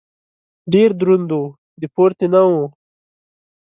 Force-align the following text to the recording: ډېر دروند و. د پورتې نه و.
ډېر 0.73 0.89
دروند 0.99 1.29
و. 1.39 1.43
د 1.81 1.83
پورتې 1.95 2.25
نه 2.33 2.41
و. 2.51 2.53